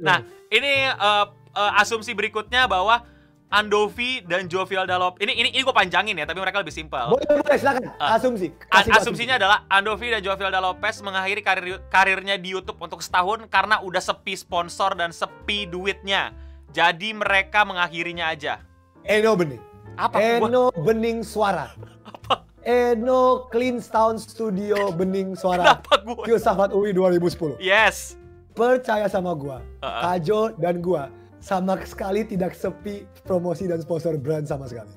[0.00, 3.04] Nah, ini uh, uh, asumsi berikutnya bahwa
[3.50, 7.10] Andovi dan Jovial Dalop ini ini ini gue panjangin ya, tapi mereka lebih simpel.
[7.10, 7.82] Boleh, boleh, silakan.
[7.98, 8.54] Uh, asumsi.
[8.70, 13.82] Kasih asumsinya adalah Andovi dan Jovial Lopez mengakhiri karir karirnya di YouTube untuk setahun karena
[13.82, 16.30] udah sepi sponsor dan sepi duitnya.
[16.70, 18.62] Jadi mereka mengakhirinya aja.
[19.02, 19.58] Eno Bening.
[19.98, 20.16] Apa?
[20.22, 21.74] Eno Bening Suara.
[22.06, 22.46] Apa?
[22.62, 25.82] Eno Clean Sound Studio Bening Suara.
[25.82, 26.22] Kenapa gue?
[26.22, 27.58] Filsafat UI 2010.
[27.58, 28.19] Yes.
[28.60, 30.02] Percaya sama gua, Uh-uh.
[30.04, 31.08] Kajo dan gua
[31.40, 34.92] sama sekali tidak sepi promosi dan sponsor brand sama sekali.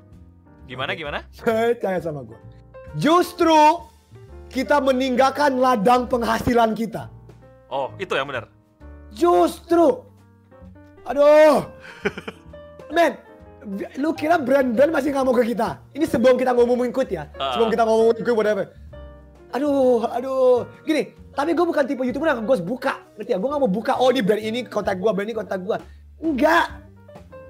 [0.67, 1.23] Gimana gimana?
[1.39, 2.35] Percaya sama gua.
[2.99, 3.55] Justru
[4.51, 7.07] kita meninggalkan ladang penghasilan kita.
[7.71, 8.51] Oh, itu yang benar.
[9.15, 10.11] Justru.
[11.07, 11.63] Aduh.
[12.95, 13.15] Men,
[13.95, 15.79] lu kira brand-brand masih nggak mau ke kita?
[15.95, 17.31] Ini sebelum kita ngomongin quit ya.
[17.39, 17.55] Ah.
[17.55, 18.75] Sebelum kita ngomongin quit whatever.
[19.53, 20.65] Aduh, aduh.
[20.81, 22.97] Gini, tapi gue bukan tipe youtuber yang gue buka.
[23.17, 23.37] Ngerti ya?
[23.37, 25.77] Gue nggak mau buka, oh ini brand ini kontak gue, brand ini kontak gue.
[26.21, 26.67] Enggak.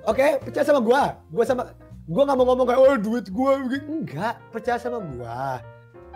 [0.03, 1.01] Oke, percaya sama gue.
[1.31, 1.63] Gue sama,
[2.07, 3.51] gue nggak mau ngomong kayak, oh duit gue.
[3.87, 5.39] Enggak, percaya sama gue.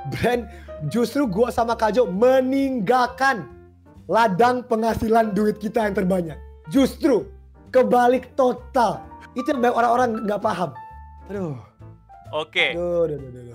[0.08, 0.42] Brand,
[0.88, 3.48] justru gue sama Kajo meninggalkan
[4.08, 6.40] ladang penghasilan duit kita yang terbanyak.
[6.72, 7.28] Justru
[7.76, 9.04] kebalik total.
[9.36, 10.72] Itu yang banyak orang-orang nggak paham.
[11.28, 11.67] Aduh.
[12.32, 12.76] Oke.
[12.76, 13.08] Aduh.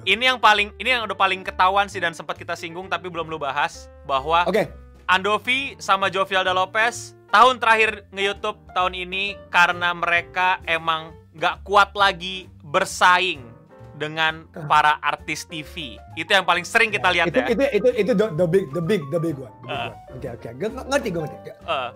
[0.03, 3.28] Ini yang paling ini yang udah paling ketahuan sih dan sempat kita singgung tapi belum
[3.28, 4.67] lu bahas bahwa Oke,
[5.06, 12.50] Andovi sama Jovial Lopez tahun terakhir nge-YouTube tahun ini karena mereka emang nggak kuat lagi
[12.62, 13.53] bersaing
[13.93, 15.95] dengan para artis TV.
[16.17, 17.47] Itu yang paling sering kita lihat itu, ya.
[17.47, 19.53] itu itu itu the, the big the big the big one.
[19.62, 19.95] The big one.
[20.12, 21.37] Oke oke, Gue ng- ngerti gue ngerti.
[21.53, 21.91] Eh,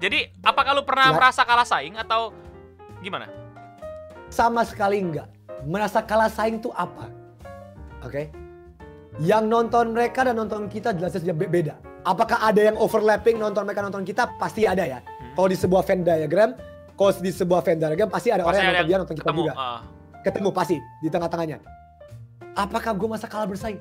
[0.00, 1.14] jadi apakah lu pernah Ya.
[1.14, 2.32] merasa kalah saing atau
[2.98, 3.28] gimana?
[4.30, 5.26] Sama sekali enggak.
[5.64, 7.08] Merasa kalah saing tuh apa?
[8.00, 8.32] Oke.
[9.20, 11.76] Yang nonton mereka dan nonton kita jelas jelas be- beda.
[12.00, 14.24] Apakah ada yang overlapping nonton mereka nonton kita?
[14.40, 14.98] Pasti ada ya.
[15.02, 15.36] Hmm.
[15.36, 16.50] Kalau di sebuah Venn diagram,
[16.94, 19.24] kalau di sebuah Venn diagram pasti ada orang Pasti yang ada nonton dia nonton kita
[19.26, 19.40] ketemu.
[19.42, 19.52] juga.
[19.52, 19.80] eh.
[20.20, 21.58] Ketemu pasti di tengah-tengahnya.
[22.52, 23.80] Apakah gue masa kalah bersaing?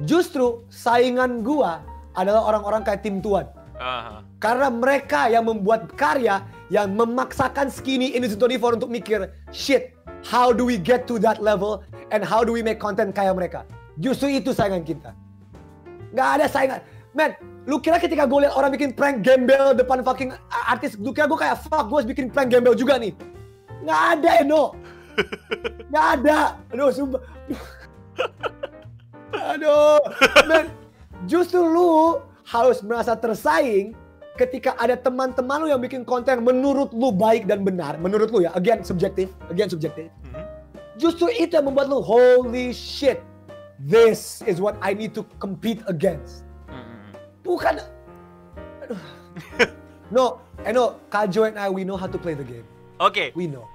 [0.00, 1.82] Justru saingan gua
[2.14, 3.50] adalah orang-orang kayak tim tuan.
[4.42, 9.94] Karena mereka yang membuat karya yang memaksakan skinny Industry 24 untuk mikir, shit,
[10.26, 13.62] how do we get to that level and how do we make content kayak mereka?
[14.02, 15.14] Justru itu saingan kita.
[16.14, 16.80] Nggak ada saingan.
[17.14, 17.34] Man,
[17.66, 21.38] lu kira ketika gue lihat orang bikin prank gembel depan fucking artis, lu kira gue
[21.38, 23.14] kayak fuck gue harus bikin prank gembel juga nih?
[23.86, 24.62] Nggak ada, Eno.
[25.90, 26.38] Nggak ada.
[26.74, 27.22] Aduh, sumpah.
[29.54, 29.98] Aduh,
[30.46, 30.66] man.
[31.26, 33.92] Justru lu harus merasa tersaing
[34.40, 38.00] ketika ada teman-teman lu yang bikin konten menurut lu baik dan benar.
[38.00, 40.08] Menurut lu ya, again subjektif, again subjektif.
[40.32, 40.42] Mhm.
[40.96, 43.20] Justru itu yang membuat lu, holy shit,
[43.76, 46.48] this is what I need to compete against.
[46.72, 47.20] Mhm.
[47.44, 47.84] Bukan,
[48.80, 49.00] aduh.
[50.08, 52.64] No, Eno, Kajo and I, we know how to play the game.
[52.96, 53.28] Oke.
[53.36, 53.68] We know.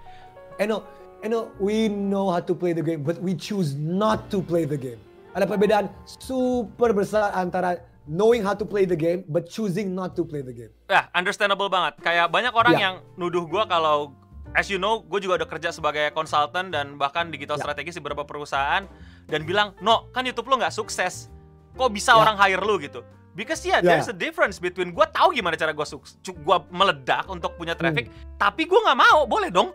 [0.57, 0.81] Eno,
[1.21, 4.73] Eno, we know how to play the game, but we choose not to play the
[4.73, 4.97] game.
[5.37, 10.23] Ada perbedaan super besar antara knowing how to play the game, but choosing not to
[10.23, 10.71] play the game.
[10.87, 11.99] Ya, understandable banget.
[12.03, 12.81] Kayak banyak orang Ya.
[12.89, 14.11] yang nuduh gua kalau
[14.53, 17.63] as you know, gue juga udah kerja sebagai konsultan dan bahkan digital Ya.
[17.65, 18.85] strategis di beberapa perusahaan
[19.25, 21.31] dan bilang, "No, kan YouTube lo nggak sukses.
[21.73, 22.21] Kok bisa Ya.
[22.21, 23.01] orang hire lu gitu?"
[23.33, 23.97] Because yeah, Ya.
[23.97, 28.13] there's a difference between gua tahu gimana cara gua sukses, gua meledak untuk punya traffic,
[28.13, 28.37] Hmm.
[28.37, 29.73] tapi gua nggak mau, boleh dong.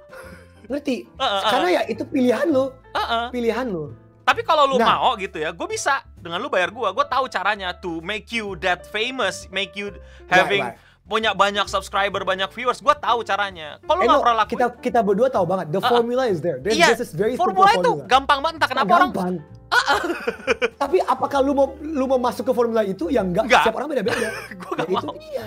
[0.71, 1.11] Ngerti?
[1.19, 1.51] Uh, uh, uh.
[1.51, 3.35] Karena ya itu pilihan lu, Uh-uh.
[3.35, 3.91] pilihan lu.
[4.29, 5.01] Tapi kalau lu Nah.
[5.01, 6.93] mau gitu ya, gue bisa dengan lu bayar gua.
[6.93, 9.89] Gue tahu caranya to make you that famous, make you
[10.29, 10.77] having right.
[11.09, 12.85] punya banyak subscriber, banyak viewers.
[12.85, 13.81] Gue tahu caranya.
[13.81, 15.73] Kalau lu Eno, nggak pernah lakuin, kita kita berdua tahu banget.
[15.73, 15.89] The ah.
[15.89, 16.61] formula is there.
[16.61, 18.05] There's, iya, this is very formula itu formula.
[18.05, 18.57] gampang banget.
[18.61, 19.35] Entah kenapa orang gampang.
[20.83, 23.09] Tapi apakah lu mau lu mau masuk ke formula itu?
[23.09, 23.49] Ya enggak.
[23.49, 23.73] Enggak.
[23.73, 24.17] Orang beda-beda.
[24.29, 25.17] Ya, nggak itu mau.
[25.17, 25.45] dia.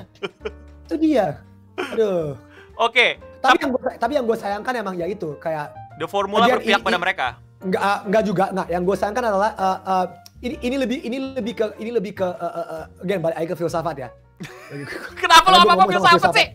[0.90, 1.26] Itu dia.
[1.78, 2.34] Aduh.
[2.82, 5.70] Oke, Tapi yang gua, tapi yang gue sayangkan emang ya itu kayak
[6.02, 7.28] the formula berpihak i- pada i- mereka.
[7.62, 8.68] Enggak, ah, enggak juga, enggak.
[8.74, 10.06] Yang gue sayangkan adalah uh, uh,
[10.42, 13.54] ini ini lebih ini lebih ke ini lebih ke uh, uh, uh, again balik ke
[13.54, 14.10] filsafat ya.
[15.22, 16.48] Kenapa gua apa-apa ngomong sama filsafat sih?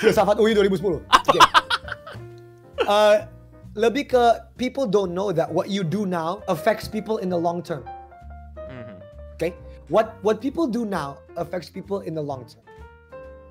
[0.00, 1.04] filsafat UI 2010.
[1.28, 1.40] Oke.
[2.88, 3.28] Uh,
[3.76, 4.24] lebih ke
[4.56, 7.84] people don't know that what you do now affects people in the long term.
[8.56, 8.96] Mhm.
[9.36, 9.52] Okay?
[9.92, 12.64] What what people do now affects people in the long term.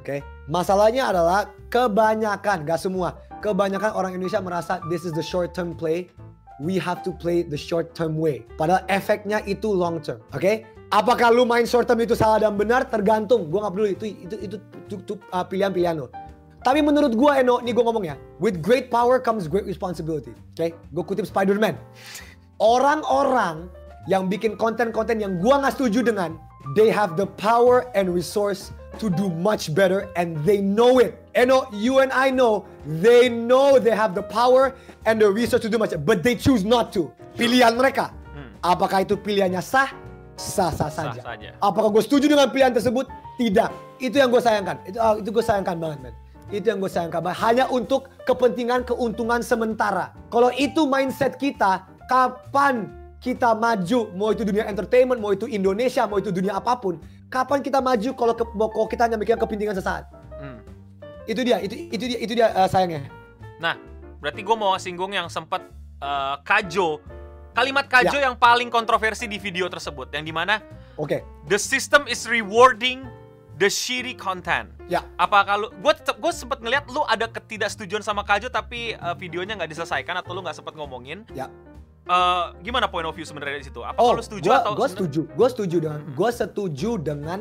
[0.01, 0.19] Oke?
[0.51, 6.11] Masalahnya adalah kebanyakan, gak semua, kebanyakan orang Indonesia merasa this is the short term play.
[6.61, 8.45] We have to play the short term way.
[8.59, 10.21] Padahal efeknya itu long term.
[10.35, 10.69] Oke?
[10.93, 12.85] Apakah lu main short term itu salah dan benar?
[12.85, 13.49] Tergantung.
[13.49, 16.13] Gua nggak peduli itu itu itu, itu, itu, uh, pilihan-pilihan lo.
[16.61, 20.31] Tapi menurut gua Eno, nih gua ngomong ya, with great power comes great responsibility.
[20.53, 20.77] Oke?
[20.93, 21.75] Gue kutip Spider-Man.
[22.61, 23.67] Orang-orang
[24.05, 26.37] yang bikin konten-konten yang gua nggak setuju dengan
[26.71, 31.19] they have the power and resource to do much better and they know it.
[31.35, 34.75] And know, you and I know they know they have the power
[35.05, 37.11] and the resource to do much, but they choose not to.
[37.35, 38.13] Pilihan mereka.
[38.63, 39.91] Apakah itu pilihannya sah?
[40.39, 41.19] Sah-sah saja.
[41.19, 41.51] Sah saja.
[41.59, 43.11] Apakah gue setuju dengan pilihan tersebut?
[43.35, 43.69] Tidak.
[43.99, 44.79] Itu yang gue sayangkan.
[44.87, 46.15] Itu ah, itu gue sayangkan banget, men.
[46.47, 47.39] Itu yang gue sayangkan banget.
[47.43, 50.15] Hanya untuk kepentingan keuntungan sementara.
[50.31, 54.11] Kalau itu mindset kita, kapan kita maju?
[54.11, 56.99] Mau itu dunia entertainment, mau itu Indonesia, mau itu dunia apa pun.
[57.31, 60.11] Kapan kita maju kalau, ke, kalau kita hanya mikirkan kepentingan sesaat?
[60.35, 60.59] Hmm.
[61.23, 63.07] Itu dia, itu itu dia, itu dia eh, sayangnya.
[63.63, 63.79] Nah,
[64.19, 65.63] berarti gue mau singgung yang sempat
[66.03, 66.99] eh, Kajo.
[67.55, 68.27] Kalimat Kajo Ya.
[68.27, 70.11] yang paling kontroversi di video tersebut.
[70.11, 70.59] Yang di mana
[70.99, 71.23] Oke.
[71.47, 73.07] the system is rewarding
[73.55, 74.67] the shitty content.
[74.91, 75.07] Ya.
[75.15, 79.71] Apa kalau gue gue sempat ngeliat lu ada ketidaksetujuan sama Kajo tapi eh, videonya nggak
[79.71, 81.23] diselesaikan atau lu nggak sempat ngomongin.
[81.31, 81.47] Ya.
[82.03, 83.79] Eh, gimana point of view sebenarnya di situ?
[83.79, 85.21] Apa Oh, lu setuju gua, atau gua sebenarnya- setuju.
[85.33, 86.11] Gua setuju dengan Hmm.
[86.13, 87.39] gua setuju dengan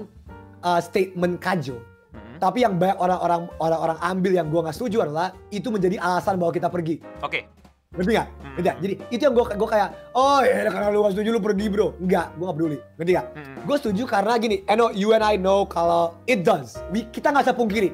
[0.62, 1.76] uh, statement Kajo.
[2.14, 2.38] Hmm.
[2.38, 6.54] Tapi yang banyak orang-orang orang-orang ambil yang gua nggak setuju adalah itu menjadi alasan bahwa
[6.54, 7.02] kita pergi.
[7.18, 7.50] Oke.
[7.90, 8.28] Ngerti nggak?
[8.30, 8.46] Hmm.
[8.54, 8.78] Ngerti nggak?
[8.78, 11.88] Jadi itu yang gua gua kayak, oh ya karena lu gak setuju lu pergi bro.
[11.98, 12.78] Enggak, gua gak peduli.
[12.96, 13.26] Ngerti nggak?
[13.34, 13.54] Hmm.
[13.62, 16.78] Gue setuju karena gini, I know you and I know kalau it does.
[16.88, 17.90] We- kita nggak bisa pungkiri.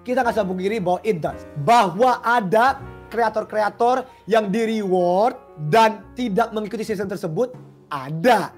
[0.00, 1.48] Kita nggak bisa pungkiri bahwa it does.
[1.58, 2.76] Bahwa ada
[3.10, 5.34] kreator-kreator yang di reward
[5.68, 7.52] dan tidak mengikuti season tersebut
[7.90, 8.54] ada.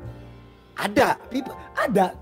[0.78, 1.18] Ada.
[1.32, 2.14] People- Ada.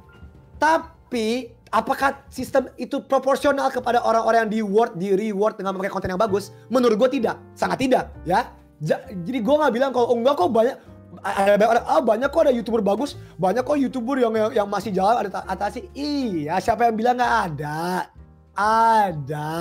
[0.56, 6.10] Tapi apakah sistem itu proporsional kepada orang-orang yang di reward, di reward dengan memakai konten
[6.10, 6.54] yang bagus?
[6.72, 7.36] Menurut gue tidak.
[7.52, 8.04] Sangat tidak.
[8.24, 8.54] Ya.
[8.80, 10.76] Ja- jadi gue nggak bilang kalau enggak kok banyak
[11.20, 14.88] ada banyak ah banyak kok ada youtuber bagus, banyak kok youtuber yang yang, yang masih
[14.94, 15.90] jalan ada atasi.
[15.92, 18.08] Iya, siapa yang bilang nggak ada?
[18.56, 19.52] Ada.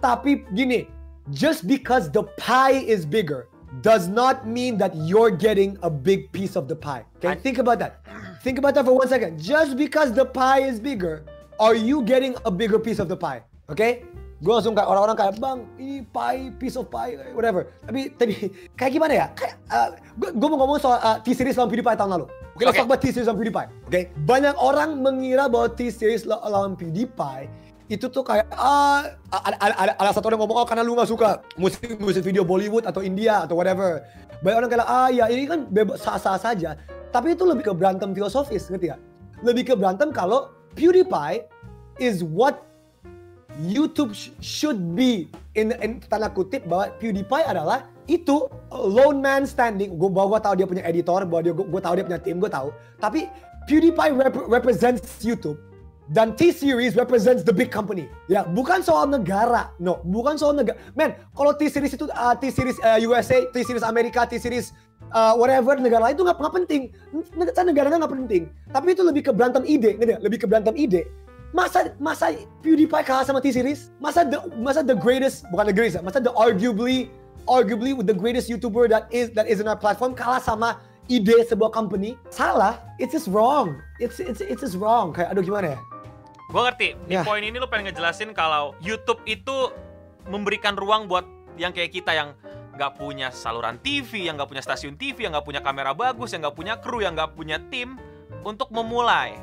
[0.00, 0.88] Tapi gini,
[1.28, 6.54] just because the pie is bigger does not mean that you're getting a big piece
[6.54, 7.02] of the pie.
[7.18, 8.04] Okay, I- think about that.
[8.42, 9.40] Think about that for one second.
[9.40, 11.24] Just because the pie is bigger,
[11.56, 13.40] are you getting a bigger piece of the pie?
[13.72, 14.04] Okay?
[14.44, 17.72] Gue langsung kayak orang-orang kayak bang ini pie piece of pie whatever.
[17.88, 19.26] Tapi tapi kayak gimana ya?
[19.32, 19.56] Kayak
[20.20, 22.26] gue mau ngomong soal uh, T-series lawan PewDiePie tahun lalu.
[22.52, 22.84] Oke, let's Oke.
[22.84, 23.68] talk about T-series lawan PewDiePie.
[23.88, 27.48] Oke, banyak orang mengira bahwa T-series la- lawan PewDiePie
[27.84, 31.10] itu tuh kayak ah ada, ada, ada, ada satu orang ngomong oh karena lu nggak
[31.10, 34.00] suka musik musik video Bollywood atau India atau whatever.
[34.40, 36.80] Banyak orang kayak ah ya ini kan bebas sah-sah saja.
[37.12, 39.00] Tapi itu lebih ke berantem filosofis, ngerti gak?
[39.44, 41.46] Lebih ke berantem kalau PewDiePie
[42.02, 42.66] is what
[43.62, 49.94] YouTube sh- should be in, in tanda kutip bahwa PewDiePie adalah itu lone man standing.
[49.94, 52.50] Gue bahwa gue tahu dia punya editor, bahwa dia gue tahu dia punya tim, gue
[52.50, 52.74] tahu.
[52.98, 53.30] Tapi
[53.70, 55.60] PewDiePie rep- represents YouTube
[56.12, 58.12] dan T-Series represents the big company.
[58.28, 59.72] Ya, bukan soal negara.
[59.80, 60.76] No, bukan soal negara.
[60.92, 64.76] Man, kalau T-Series itu uh, T-Series uh, USA, T-Series Amerika, T-Series
[65.16, 66.82] uh, whatever negara lain itu nggak penting.
[67.32, 68.42] Negara negaranya nggak penting.
[68.68, 70.20] Tapi itu lebih ke berantem ide, nggak?
[70.20, 71.08] Lebih ke berantem ide.
[71.54, 73.94] Masa masa PewDiePie kalah sama T-Series?
[74.02, 77.08] Masa the masa the greatest bukan the greatest, masa the arguably
[77.48, 81.46] arguably with the greatest YouTuber that is that is in our platform kalah sama ide
[81.48, 82.18] sebuah company?
[82.28, 82.82] Salah.
[82.98, 83.80] It's just wrong.
[84.02, 85.14] It's it's it's just wrong.
[85.14, 85.93] Kayak aduh gimana ya?
[86.54, 86.88] Gue ngerti.
[87.10, 87.26] Di Ya.
[87.26, 89.74] poin ini lu pengen ngejelasin kalau YouTube itu
[90.30, 91.26] memberikan ruang buat
[91.58, 92.38] yang kayak kita yang
[92.78, 96.46] nggak punya saluran TV, yang nggak punya stasiun TV, yang nggak punya kamera bagus, yang
[96.46, 97.98] nggak punya kru, yang nggak punya tim
[98.46, 99.34] untuk memulai.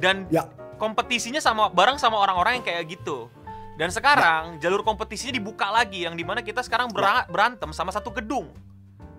[0.00, 0.48] Dan Ya.
[0.80, 3.28] kompetisinya sama bareng sama orang-orang yang kayak gitu.
[3.76, 8.08] Dan sekarang jalur kompetisinya dibuka lagi yang di mana kita sekarang bera- berantem sama satu
[8.08, 8.48] gedung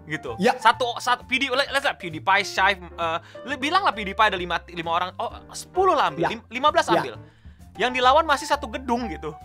[0.08, 0.34] gitu.
[0.38, 0.56] Ya.
[0.58, 4.90] Satu satu let- let's say PewDiePie, Shive, uh, li- bilang lah PewDiePie ada lima, lima
[4.90, 6.30] orang, oh 10 lah ambil, Ya.
[6.32, 6.94] lim- 15 Ya.
[6.96, 7.14] ambil.
[7.78, 9.36] Yang dilawan masih satu gedung gitu.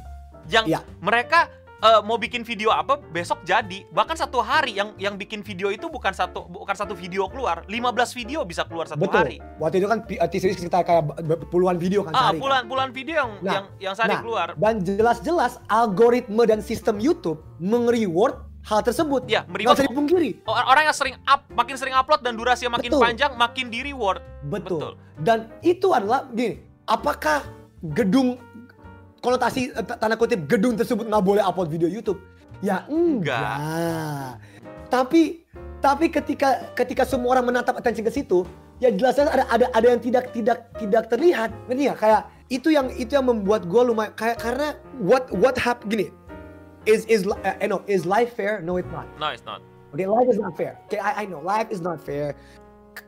[0.47, 0.81] Yang Ya.
[0.99, 1.50] mereka
[1.81, 3.83] uh, mau bikin video apa besok jadi.
[3.90, 8.14] Bahkan satu hari yang yang bikin video itu bukan satu bukan satu video keluar, 15
[8.14, 9.19] video bisa keluar satu Betul.
[9.19, 9.37] hari.
[9.59, 11.02] Waktu itu kan uh, T-Series kita kayak
[11.50, 12.31] puluhan video kan Ah, sehari.
[12.31, 12.40] kan.
[12.40, 14.49] puluhan puluhan video yang Nah, yang yang sehari nah, keluar.
[14.54, 19.26] Dan jelas-jelas algoritma dan sistem YouTube meng-reward hal tersebut.
[19.26, 20.31] Ya, Nggak usah dipungkiri.
[20.47, 23.02] orang yang sering up, makin sering upload dan durasinya makin Betul.
[23.02, 24.23] panjang, makin di reward.
[24.47, 24.78] Betul.
[24.78, 24.92] Betul.
[25.23, 27.42] Dan itu adalah gini, apakah
[27.95, 28.38] gedung
[29.23, 32.19] konotasi eh, tanda kutip gedung tersebut nggak boleh upload video YouTube?
[32.62, 34.38] Ya enggak.
[34.87, 35.42] Tapi
[35.83, 38.47] tapi ketika ketika semua orang menatap attention ke situ,
[38.78, 41.50] ya jelasnya ada ada ada yang tidak tidak tidak terlihat.
[41.66, 41.99] Ngerti nggak?
[41.99, 46.12] Kayak itu yang itu yang membuat gue lumayan kayak karena what what hap gini
[46.86, 48.60] is is uh, I know is life fair?
[48.62, 49.06] No, it's not.
[49.18, 49.62] No, it's not.
[49.94, 50.78] Okay, life is not fair.
[50.86, 52.34] Okay, I, I know life is not fair.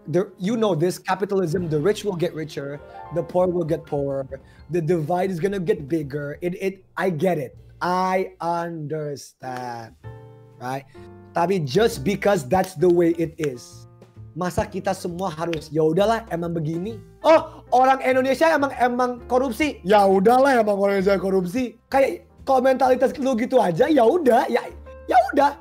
[0.09, 1.69] The, you know this capitalism.
[1.69, 2.81] The rich will get richer,
[3.15, 4.27] the poor will get poorer.
[4.71, 6.39] The divide is gonna get bigger.
[6.41, 7.57] It it I get it.
[7.81, 9.95] I understand,
[10.61, 10.85] right?
[11.35, 13.85] Tapi just because that's the way it is,
[14.35, 16.99] Masa kita semua harus ya udahlah emang begini.
[17.23, 19.79] Oh, orang Indonesia emang emang korupsi.
[19.87, 21.79] Ya udahlah emang orang Indonesia korupsi.
[21.87, 24.63] Kayak kalau mentalitas lu gitu aja ya udah ya
[25.09, 25.53] ya udah.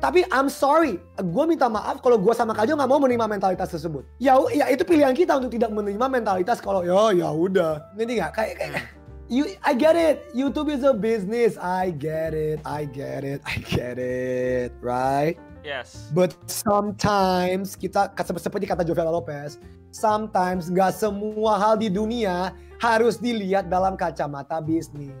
[0.00, 4.08] Tapi I'm sorry, gue minta maaf kalau gue sama Kajo nggak mau menerima mentalitas tersebut.
[4.16, 7.84] Ya, ya itu pilihan kita untuk tidak menerima mentalitas kalau ya ya udah.
[7.92, 8.32] Ngerti nggak?
[8.32, 8.72] Kayak, kayak
[9.28, 10.24] you, I get it.
[10.32, 11.60] YouTube is a business.
[11.60, 12.64] I get it.
[12.64, 13.44] I get it.
[13.44, 14.72] I get it.
[14.80, 15.36] Right?
[15.64, 16.12] Yes.
[16.16, 19.60] But sometimes kita se- seperti kata Jovel Lopez,
[19.92, 25.12] sometimes nggak semua hal di dunia harus dilihat dalam kacamata bisnis.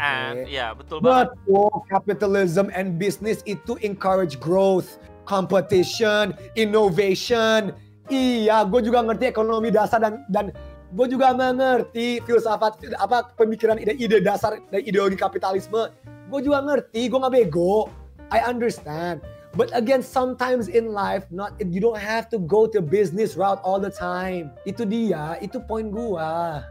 [0.00, 1.36] And ya betul banget.
[1.36, 4.96] But oh, capitalism and business itu encourage growth,
[5.28, 7.76] competition, innovation.
[8.08, 10.50] Iya, gue juga ngerti ekonomi dasar dan dan
[10.90, 15.92] gue juga mengerti filsafat apa pemikiran ide-ide dasar dari ideologi kapitalisme.
[16.32, 17.92] Gue juga ngerti, gue nggak bego.
[18.32, 19.20] I understand.
[19.50, 23.82] But again, sometimes in life, not you don't have to go to business route all
[23.82, 24.54] the time.
[24.62, 26.62] Itu dia, itu poin gua.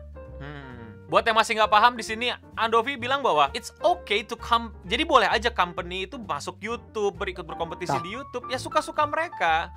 [1.09, 4.69] Buat yang masih nggak paham di sini, Andovi bilang bahwa it's okay to come.
[4.85, 8.05] Jadi boleh aja company itu masuk YouTube, berikut berkompetisi Tah.
[8.05, 9.73] di YouTube, ya suka-suka mereka.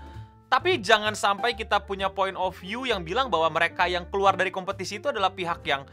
[0.53, 4.53] Tapi jangan sampai kita punya point of view yang bilang bahwa mereka yang keluar dari
[4.53, 5.89] kompetisi itu adalah pihak yang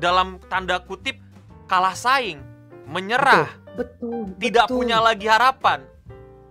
[0.00, 1.20] dalam tanda kutip
[1.68, 2.40] kalah saing,
[2.88, 4.32] menyerah, Betul.
[4.40, 5.84] tidak betul, punya lagi harapan.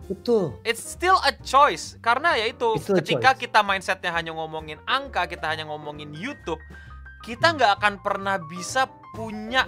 [0.06, 0.54] Betul.
[0.62, 3.50] It's still a choice karena ya itu It's still a ketika choice.
[3.50, 6.62] kita mindsetnya hanya ngomongin angka, kita hanya ngomongin YouTube,
[7.22, 9.66] kita nggak akan pernah bisa punya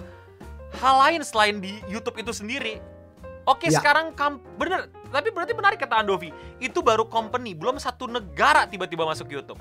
[0.78, 2.78] hal lain selain di YouTube itu sendiri.
[3.42, 3.80] Oke Ya.
[3.80, 9.02] sekarang kam bener, tapi berarti menarik kata Andovi, itu baru company, belum satu negara tiba-tiba
[9.02, 9.58] masuk YouTube.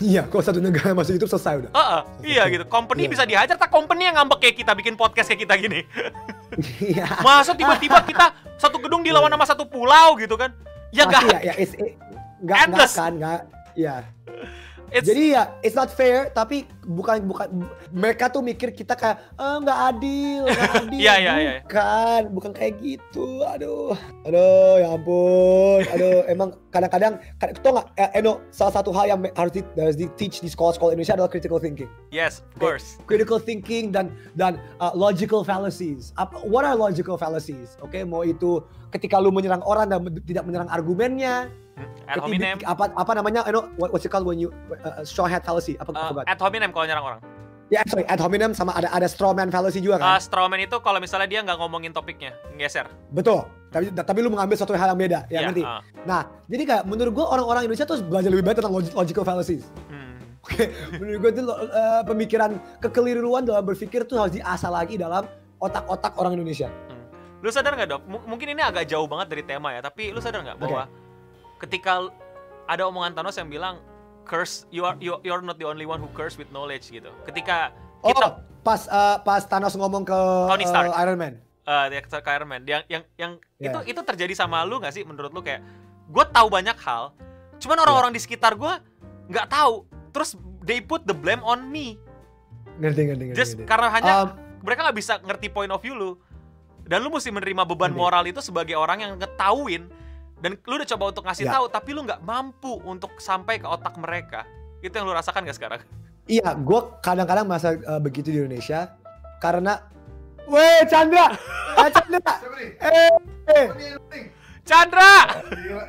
[0.00, 1.70] Iya, kalau satu negara masuk YouTube selesai udah.
[1.70, 2.64] Heeh, iya gitu.
[2.66, 3.10] Company Iya.
[3.12, 5.80] bisa dihajar, tak company yang ngambek kayak kita bikin podcast kayak kita gini.
[6.82, 7.08] Iya.
[7.24, 10.52] Masa tiba-tiba kita satu gedung dilawan sama satu pulau gitu kan?
[10.92, 11.96] Ya Pasti nggak ya, ya it's, it,
[12.42, 12.92] nggak Endless.
[12.92, 13.40] kan, nggak.
[13.72, 14.04] Ya.
[14.92, 16.28] It's- Jadi ya, it's not fair.
[16.28, 17.48] Tapi bukan bukan
[17.90, 21.00] mereka tuh mikir kita kayak eh, nggak adil, nggak adil.
[21.00, 21.52] Iya, iya, iya.
[21.64, 23.40] Bukan, bukan kayak gitu.
[23.42, 25.80] Aduh, aduh, ya ampun.
[25.88, 27.86] Aduh, emang kadang-kadang, kadang, tau nggak?
[27.96, 31.32] Eh, Eno, salah satu hal yang harus di, harus di teach di sekolah-sekolah Indonesia adalah
[31.32, 31.88] critical thinking.
[32.12, 33.00] Yes, of course.
[33.08, 36.12] critical thinking dan dan uh, logical fallacies.
[36.14, 37.80] Apa, what are logical fallacies?
[37.80, 38.60] Oke, mau itu
[38.92, 41.48] ketika lu menyerang orang dan tidak menyerang argumennya.
[41.72, 42.56] Ad Ketiga- hominem.
[42.62, 43.40] apa apa namanya?
[43.42, 45.74] I know what, what's it called when you uh, uh, straw hat fallacy?
[45.76, 46.24] Apa Uh, forgot?
[46.26, 47.20] ad hominem kalau nyerang orang.
[47.68, 50.20] Ya, sorry, ad hominem sama ada ada straw man fallacy juga Uh, kan?
[50.20, 52.84] strawman itu kalau misalnya dia nggak ngomongin topiknya, geser.
[53.08, 53.48] Betul.
[53.72, 55.62] Tapi tapi lu mengambil suatu hal yang beda, ya Iya, ngerti?
[55.64, 59.24] uh, Nah, jadi kayak menurut gua orang-orang Indonesia tuh belajar lebih banyak tentang log- logical
[59.24, 59.64] fallacies.
[59.88, 60.12] hmm.
[60.42, 60.68] Oke,
[61.00, 62.50] menurut gue itu uh, pemikiran
[62.82, 65.24] kekeliruan dalam berpikir tuh harus diasah lagi dalam
[65.56, 66.68] otak-otak orang Indonesia.
[67.40, 68.02] Lu sadar nggak dok?
[68.04, 70.90] M- mungkin ini agak jauh banget dari tema ya, tapi lu sadar nggak bahwa
[71.62, 72.10] ketika
[72.66, 73.78] ada omongan Thanos yang bilang
[74.22, 77.10] curse, you are you, you're not the only one who curse with knowledge gitu.
[77.24, 77.70] Ketika
[78.02, 78.26] Oh, kita
[78.60, 80.18] pas uh, pas Thanos ngomong ke
[80.50, 80.90] Tony Stark.
[80.90, 81.38] uh, Iron Man.
[81.62, 83.70] uh, dia ke Iron Man, yang yang yang Ya.
[83.70, 85.62] itu itu terjadi sama lu nggak sih menurut lu kayak
[86.10, 87.14] gue tahu banyak hal,
[87.62, 88.72] cuman orang-orang di sekitar gue
[89.30, 91.94] nggak tahu, terus they put the blame on me,
[92.76, 93.38] Ngerti, ngerti, ngerti.
[93.38, 93.70] just ngerti.
[93.70, 94.28] karena hanya Um,
[94.60, 96.18] mereka nggak bisa ngerti point of view lu,
[96.82, 98.02] dan lu mesti menerima beban Ngerti.
[98.02, 99.86] moral itu sebagai orang yang ngetahuin,
[100.42, 101.54] dan lu udah coba untuk ngasih Ya.
[101.54, 104.42] tahu, tapi lu nggak mampu untuk sampai ke otak mereka,
[104.82, 105.80] itu yang lu rasakan gak sekarang?
[106.26, 108.94] iya, gue kadang-kadang merasa uh, begitu di Indonesia
[109.42, 109.82] karena
[110.46, 111.30] Weh, Chandra!
[111.82, 112.34] eh, Chandra!
[112.82, 113.10] Eh,
[113.54, 113.66] eh.
[114.66, 115.14] Chandra,
[115.50, 115.82] Gila,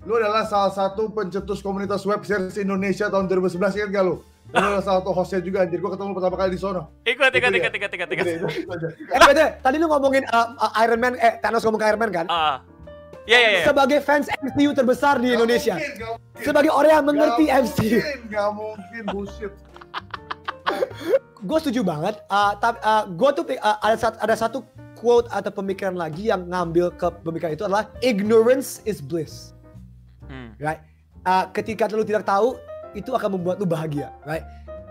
[0.00, 4.16] lu adalah salah satu pencetus komunitas web series Indonesia tahun 2011 ingat gak lu?
[4.50, 6.82] Adalah salah satu hostnya juga anjir, gua ketemu pertama kali di sono.
[7.04, 8.26] ikut ikut ikut ikut ikut ikut.
[9.06, 12.10] Eh, beda, tadi lu ngomongin uh, uh, Iron Man, eh Thanos ngomong ke Iron Man
[12.10, 12.26] kan?
[12.26, 12.58] Ah,
[13.24, 13.60] ya ya ya.
[13.64, 15.74] Sebagai fans MCU terbesar di Gak Indonesia.
[15.74, 16.42] mungkin, gak mungkin.
[16.42, 17.88] Sebagai orang yang mengerti Gak MCU.
[17.94, 19.52] Mungkin, gak mungkin, bullshit.
[21.40, 22.14] gue setuju banget.
[22.26, 22.78] Uh, tapi
[23.14, 24.58] gue tuh uh, ada satu, ada satu
[24.94, 29.54] quote atau pemikiran lagi yang ngambil ke pemikiran itu adalah ignorance is bliss,
[30.28, 30.52] Hmm.
[30.58, 30.78] right?
[31.22, 32.54] Uh, ketika lu tidak tahu,
[32.94, 34.44] itu akan membuat lu bahagia, right?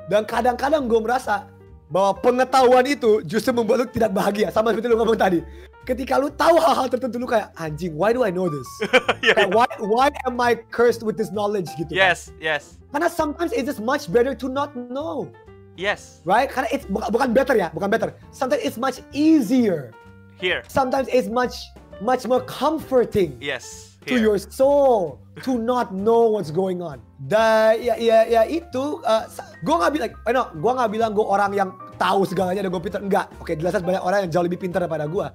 [0.10, 1.46] Dan kadang-kadang gue merasa
[1.90, 5.42] bahwa pengetahuan itu justru membuat lu tidak bahagia, sama seperti lu ngomong tadi.
[5.88, 8.68] Ketika lu tahu hal-hal tertentu lu kayak anjing, why do I know this?
[9.26, 11.92] Iya, Kayak, why why am I cursed with this knowledge gitu?
[11.92, 12.14] kan?
[12.14, 15.28] Yes, yes, Karena sometimes it's just much better to not know.
[15.76, 16.22] yes.
[16.30, 16.46] right?
[16.52, 18.14] Karena it's bukan, bukan better ya, bukan better.
[18.30, 19.92] Sometimes it's much easier.
[20.40, 21.52] Here, Sometimes it's much
[22.00, 23.98] much more comforting yes.
[24.08, 24.24] to Here.
[24.24, 27.00] your soul to not know what's going on.
[27.18, 29.24] Da ya ya ya itu uh,
[29.60, 32.82] gue nggak bilang, eh, no, gue nggak bilang gue orang yang tahu segalanya dan gue
[32.82, 33.28] pintar enggak.
[33.38, 35.28] Oke, jelas banyak orang yang jauh lebih pintar daripada gue.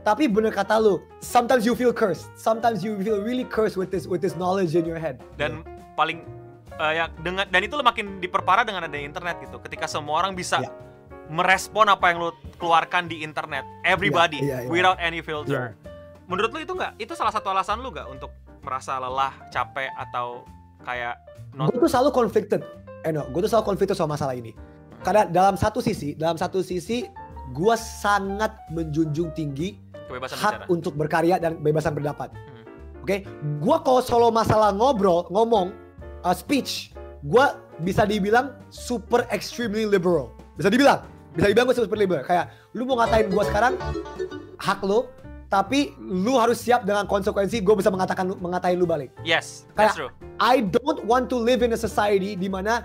[0.00, 2.32] Tapi bener kata lu, sometimes you feel cursed.
[2.32, 5.20] Sometimes you feel really cursed with this with this knowledge in your head.
[5.36, 5.60] dan
[5.92, 6.24] paling
[6.74, 10.64] eh, ya dengan dan itu makin diperparah dengan adanya internet gitu ketika semua orang bisa
[10.64, 10.72] Ya.
[11.28, 14.70] merespon apa yang lu keluarkan di internet everybody Iya, iya, iya.
[14.72, 15.78] without any filter
[16.26, 20.44] menurut lu itu nggak itu salah satu alasan lu nggak untuk merasa lelah capek atau
[20.84, 21.16] kayak
[21.56, 22.60] not gue tuh selalu conflicted.
[23.04, 24.52] Eno gue tuh selalu conflicted sama masalah ini.
[25.00, 27.08] Karena dalam satu sisi dalam satu sisi
[27.50, 29.74] gue sangat menjunjung tinggi
[30.06, 30.66] kebebasan hak bicara.
[30.68, 32.28] untuk berkarya dan kebebasan berpendapat.
[32.34, 32.64] Hmm.
[33.02, 33.16] oke?
[33.64, 35.72] Gue kalau solo masalah ngobrol ngomong
[36.22, 36.92] uh, speech
[37.24, 37.44] gue
[37.84, 40.32] bisa dibilang super extremely liberal.
[40.56, 41.04] Bisa dibilang.
[41.36, 42.24] Bisa dibilang gue super liberal.
[42.24, 43.74] Kayak lu mau ngatain gue sekarang
[44.60, 45.08] hak lu
[45.50, 50.08] tapi lu harus siap dengan konsekuensi gue bisa mengatakan mengatain lu balik yes that's Kayak-
[50.08, 52.80] true I don't want to live in a society di mana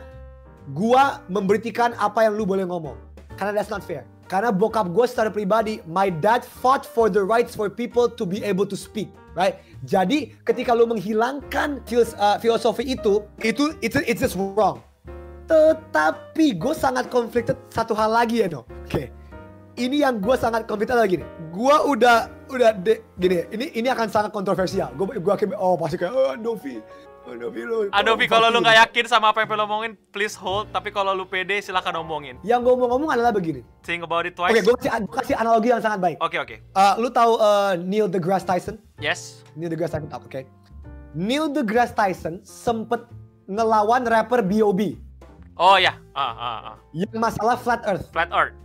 [0.75, 2.99] gua memberitikan apa yang lu boleh ngomong.
[3.39, 4.03] Karena that's not fair.
[4.27, 8.43] Karena bokap gue secara pribadi, my dad fought for the rights for people to be
[8.43, 9.07] able to speak,
[9.39, 9.63] right?
[9.87, 14.83] Jadi ketika lu menghilangkan filos- uh, filosofi itu, itu it's it's just wrong.
[15.47, 18.67] Tetapi gue sangat conflicted satu hal lagi ya, no.
[18.83, 19.13] Oke.
[19.79, 21.27] Ini yang gue sangat conflicted lagi nih.
[21.55, 24.89] Gue udah udah de, gini, ini ini akan sangat kontroversial.
[24.93, 26.79] Gue gue akan oh pasti kayak oh Novi,
[27.23, 27.77] oh Novi lu.
[27.89, 30.89] Adobe oh, kalau lu nggak you." yakin sama apa yang lu ngomongin please hold tapi
[30.89, 33.61] kalau lu pede silakan omongin Yang gue mau ngomong adalah begini.
[33.81, 36.17] think about it Oke, twice gue kasih, gua kasih analogi yang sangat baik.
[36.19, 38.79] oke oke Uh, lu tahu uh, Neil deGrasse Tyson?
[38.97, 40.41] yes Neil deGrasse Tyson, oke.
[41.11, 43.03] Neil deGrasse Tyson sempet
[43.45, 44.97] ngelawan rapper B.O.B.
[45.55, 48.07] oh ya ah ah ah yang masalah flat earth.
[48.09, 48.55] flat earth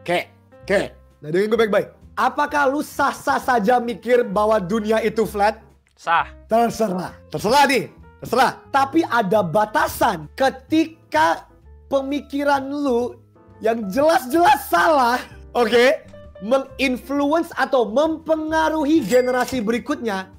[0.00, 0.28] Oke,
[0.62, 0.80] oke.
[1.18, 1.88] Nah, dengerin gue baik-baik.
[2.14, 5.58] Apakah lu sah-sah saja mikir bahwa dunia itu flat?
[5.98, 7.10] sah Terserah.
[7.30, 7.90] Terserah nih.
[8.22, 8.62] Terserah.
[8.70, 11.50] Tapi ada batasan ketika
[11.90, 13.18] pemikiran lu
[13.58, 15.18] yang jelas-jelas salah,
[15.54, 16.06] oke,
[16.42, 20.30] menginfluence atau mempengaruhi generasi berikutnya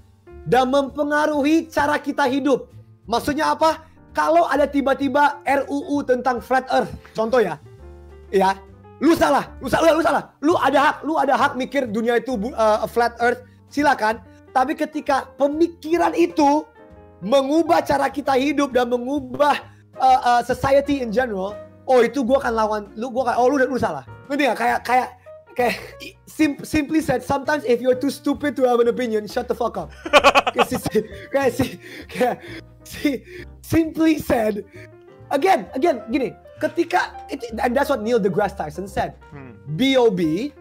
[0.47, 2.71] dan mempengaruhi cara kita hidup.
[3.09, 3.83] Maksudnya apa?
[4.15, 7.59] Kalau ada tiba-tiba RUU tentang flat earth, contoh ya.
[8.31, 8.55] Ya,
[9.05, 10.23] lu salah, lu salah, lu salah.
[10.41, 14.17] Lu ada hak, lu ada hak mikir dunia itu uh, flat earth, silakan.
[14.49, 16.65] Tapi ketika pemikiran itu
[17.21, 19.61] mengubah cara kita hidup dan mengubah
[20.01, 21.53] uh, uh, society in general,
[21.85, 24.01] oh itu gua akan lawan lu gua akan oh lu lu salah.
[24.25, 24.57] Ngerti nggak?
[24.57, 25.09] Kayak kayak
[25.53, 25.75] kayak
[26.25, 29.77] sim- simply said sometimes if you're too stupid to have an opinion, shut the fuck
[29.77, 29.93] up.
[30.55, 31.65] kayak si- kayak si
[32.09, 32.35] kayak
[32.87, 33.21] si
[33.61, 34.63] simply said
[35.33, 39.15] again again gini ketika it, and that's what Neil deGrasse Tyson said.
[39.31, 39.55] Hmm.
[39.75, 40.53] B.O.B.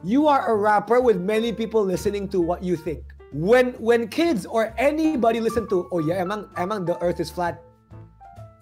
[0.00, 3.04] You are a rapper with many people listening to what you think.
[3.36, 7.60] When when kids or anybody listen to, oh ya emang emang the earth is flat.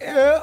[0.02, 0.38] Eh,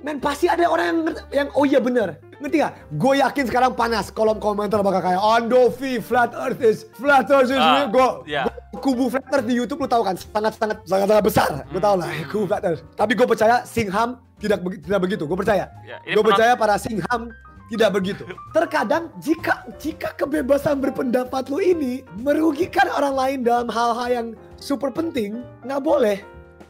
[0.00, 0.98] men pasti ada orang yang
[1.34, 2.22] yang oh iya bener.
[2.38, 2.72] Ngerti gak?
[2.94, 7.58] Gue yakin sekarang panas kolom komentar bakal kayak Andovi flat earth is flat earth is
[7.58, 8.46] Ah, real." Gue iya.
[8.78, 11.50] Kubu flat earth di YouTube lu tahu kan sangat sangat sangat sangat besar.
[11.70, 12.82] Lu tahu lah kubu flat earth.
[12.94, 15.22] Tapi gue percaya Singham tidak tidak begitu.
[15.26, 15.68] Gue percaya.
[15.84, 17.30] Ya, gue percaya para Singham
[17.68, 18.24] tidak begitu.
[18.56, 25.44] Terkadang jika jika kebebasan berpendapat lu ini merugikan orang lain dalam hal-hal yang super penting,
[25.62, 26.24] nggak boleh.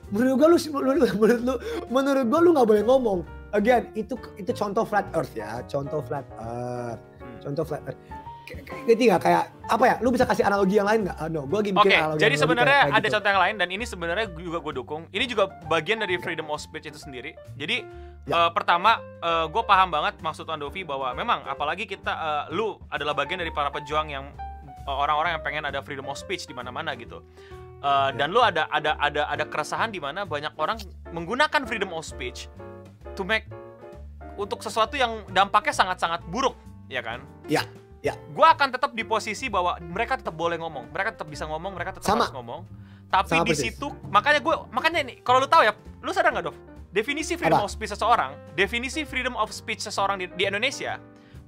[0.09, 1.55] Menurut gua lu menurut, menurut lu
[1.93, 3.19] menurut gua lu nggak boleh ngomong.
[3.57, 7.37] Again, itu itu contoh flat earth ya, contoh flat earth, Hmm.
[7.41, 8.01] contoh flat earth.
[8.49, 9.95] K- k- Ngerti nggak kayak apa ya?
[10.01, 11.17] Lu bisa kasih analogi yang lain nggak?
[11.17, 12.21] Ah, no, gua lagi Oke, mikir analogi.
[12.25, 13.15] jadi sebenarnya kayak- kayak ada gitu.
[13.15, 15.03] contoh yang lain dan ini sebenarnya juga gue dukung.
[15.11, 17.37] Ini juga bagian dari freedom of speech itu sendiri.
[17.55, 17.85] Jadi
[18.25, 18.35] Ya.
[18.39, 18.97] eh, pertama,
[19.47, 23.69] gue paham banget maksud Andovi bahwa memang apalagi kita, eh, lu adalah bagian dari para
[23.69, 24.25] pejuang yang
[24.65, 27.21] eh, orang-orang yang pengen ada freedom of speech di mana-mana gitu.
[27.79, 28.11] Eh, Ya.
[28.15, 32.49] Dan lu ada ada ada ada keresahan di mana banyak orang menggunakan freedom of speech
[33.13, 33.45] to make
[34.35, 36.55] untuk sesuatu yang dampaknya sangat-sangat buruk,
[36.87, 37.21] ya kan?
[37.47, 37.63] Ya,
[38.05, 38.15] ya.
[38.15, 41.99] gue akan tetap di posisi bahwa mereka tetap boleh ngomong, mereka tetap bisa ngomong, mereka
[41.99, 42.27] tetap Sama.
[42.27, 42.61] harus ngomong.
[43.09, 43.73] Tapi Sama di persis.
[43.73, 45.73] situ makanya gue makanya nih kalau lu tahu ya,
[46.05, 46.57] lu sadar nggak Dov?
[46.89, 47.69] Definisi freedom Apa?
[47.69, 50.97] of speech seseorang, definisi freedom of speech seseorang di, di Indonesia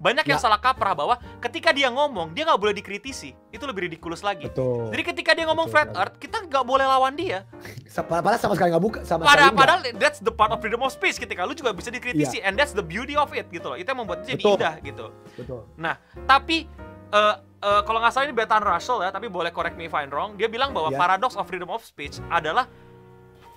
[0.00, 0.42] banyak yang Ya.
[0.42, 4.48] salah kaprah bahwa ketika dia ngomong dia nggak boleh dikritisi, itu lebih ridiculous lagi.
[4.48, 4.88] Betul.
[4.88, 7.44] Jadi ketika dia ngomong Betul flat earth, kita nggak boleh lawan dia.
[7.92, 11.20] Padahal sama sekali nggak buka sama Padahal, padahal that's the part of freedom of speech
[11.20, 13.76] ketika lu juga bisa dikritisi and that's the beauty of it gitu loh.
[13.76, 14.56] Itu yang membuatnya jadi Betul.
[14.56, 15.06] indah gitu.
[15.36, 15.60] Betul.
[15.76, 16.64] Nah, tapi
[17.10, 20.08] eh, eh, kalau nggak salah ini Bertrand Russell ya, tapi boleh correct me if I'm
[20.08, 20.32] wrong.
[20.34, 20.96] Dia bilang bahwa Ya.
[20.96, 22.64] paradox of freedom of speech adalah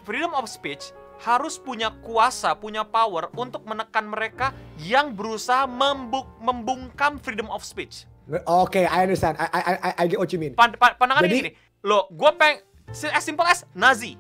[0.04, 7.22] freedom of speech harus punya kuasa, punya power untuk menekan mereka yang berusaha membuk, membungkam
[7.22, 8.10] freedom of speech.
[8.48, 9.36] Oke, I understand.
[9.36, 10.56] I, I, I, I get what you mean.
[10.56, 11.52] Pan, pan- pandangannya Jadi- gini,
[11.84, 14.16] lo, gue peng, as simple as Nazi,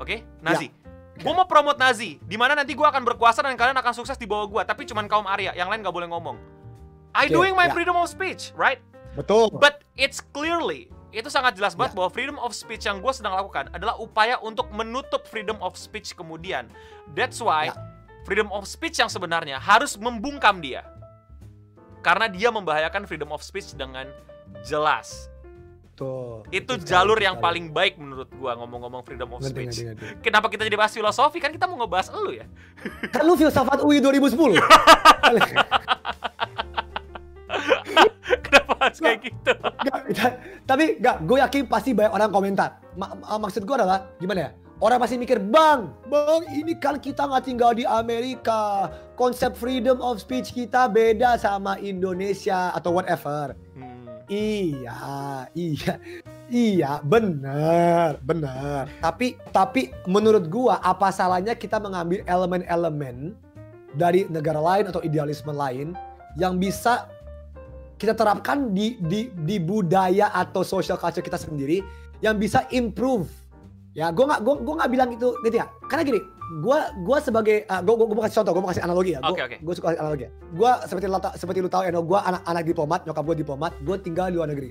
[0.00, 0.72] oke, Nazi.
[1.14, 4.26] Gue mau promote Nazi, di mana nanti gue akan berkuasa dan kalian akan sukses di
[4.26, 6.34] bawah gue, tapi cuman kaum Arya, yang lain gak boleh ngomong.
[7.14, 7.74] I Oke, doing my ya.
[7.76, 8.82] freedom of speech, right?
[9.14, 9.46] Betul.
[9.62, 11.96] But it's clearly itu sangat jelas banget Ya.
[11.96, 16.12] bahwa freedom of speech yang gue sedang lakukan adalah upaya untuk menutup freedom of speech
[16.12, 16.66] kemudian.
[17.10, 17.78] That's why Ya.
[18.22, 20.82] freedom of speech yang sebenarnya harus membungkam dia.
[22.00, 24.10] Karena dia membahayakan freedom of speech dengan
[24.62, 25.32] jelas.
[25.94, 26.42] Tuh.
[26.50, 27.46] Itu sekali, jalur yang sekali.
[27.46, 29.76] paling baik menurut gua ngomong-ngomong freedom of Ngerti, speech.
[29.86, 30.20] ngerti, ngerti.
[30.20, 31.38] Kenapa kita jadi bahas filosofi?
[31.38, 32.46] Kan kita mau ngebahas elu ya.
[33.08, 34.58] Kan lu filsafat UI 2010.
[38.94, 39.50] Harus kayak gitu?
[40.62, 42.78] Tapi nggak, gue yakin pasti banyak orang komentar.
[42.94, 44.50] Ma- maksud gue adalah gimana ya?
[44.78, 48.90] Orang pasti mikir, bang, bang, ini kan kita nggak tinggal di Amerika.
[49.18, 53.54] Konsep freedom of speech kita beda sama Indonesia atau whatever.
[53.74, 54.06] Hmm.
[54.24, 54.98] Iya,
[55.52, 55.94] iya,
[56.48, 58.88] iya, benar, benar.
[58.98, 63.36] Tapi, tapi menurut gua apa salahnya kita mengambil elemen-elemen
[63.94, 65.94] dari negara lain atau idealisme lain
[66.34, 67.06] yang bisa
[67.98, 71.80] kita terapkan di di di budaya atau social culture kita sendiri
[72.20, 73.30] yang bisa improve.
[73.94, 75.70] Ya, gua nggak gua gua nggak bilang itu gitu ya.
[75.86, 76.20] Karena gini,
[76.66, 79.20] gua gua sebagai uh, gua, gua, gua mau kasih contoh, gua mau kasih analogi ya.
[79.22, 79.56] Gua, Oke, oke.
[79.62, 80.24] gua suka kasih analogi.
[80.26, 80.30] ya.
[80.50, 83.96] Gua seperti ta- seperti lu tahu Eno, gua anak anak diplomat, nyokap gua diplomat, gua
[84.02, 84.70] tinggal di luar negeri.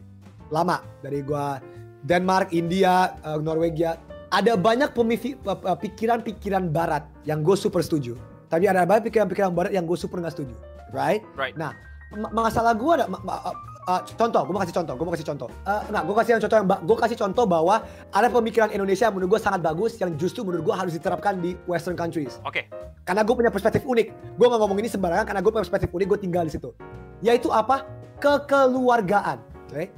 [0.51, 1.63] Lama dari gua
[2.03, 3.95] Denmark, India, uh, Norwegia.
[4.33, 5.07] Ada banyak uh,
[5.47, 8.17] uh, pikiran-pikiran barat yang gue super setuju.
[8.51, 10.57] Tapi ada banyak pikiran-pikiran barat yang gue super nggak setuju.
[10.91, 11.23] Right?
[11.37, 11.55] Right.
[11.55, 11.73] Nah,
[12.13, 13.41] masalah gue ada ma- ma-
[13.87, 15.49] uh, contoh, gue mau kasih contoh, gue mau kasih contoh.
[15.67, 17.75] Uh, nah, gue kasih yang contoh yang gue kasih contoh bahwa
[18.11, 21.55] ada pemikiran Indonesia yang menurut gue sangat bagus yang justru menurut gue harus diterapkan di
[21.67, 22.39] Western countries.
[22.47, 22.69] Oke.
[23.03, 24.39] Karena gue punya perspektif unik.
[24.39, 26.07] Gue nggak ngomong ini sembarangan karena gue punya perspektif unik.
[26.07, 26.71] Gue tinggal di situ.
[27.19, 27.83] Yaitu apa?
[28.23, 29.37] Kekeluargaan.
[29.67, 29.91] Oke?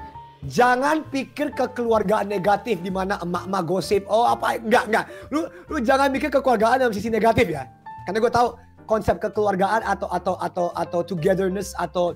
[0.46, 4.06] Jangan pikir kekeluargaan negatif di mana emak-emak gosip.
[4.10, 4.58] Oh apa?
[4.58, 5.06] Enggak, enggak.
[5.30, 7.70] Lu, lu jangan mikir kekeluargaan dalam sisi negatif ya.
[8.06, 8.54] Karena gue tahu
[8.86, 12.16] konsep kekeluargaan atau atau atau atau togetherness atau